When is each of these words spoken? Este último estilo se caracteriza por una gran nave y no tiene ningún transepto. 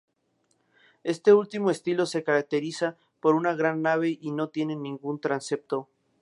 Este 1.03 1.31
último 1.31 1.69
estilo 1.69 2.07
se 2.07 2.23
caracteriza 2.23 2.97
por 3.19 3.35
una 3.35 3.53
gran 3.53 3.83
nave 3.83 4.17
y 4.19 4.31
no 4.31 4.49
tiene 4.49 4.75
ningún 4.75 5.19
transepto. 5.21 5.89